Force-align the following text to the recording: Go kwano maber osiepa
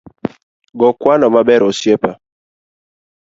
Go 0.79 0.89
kwano 0.99 1.27
maber 1.35 1.61
osiepa 1.69 2.11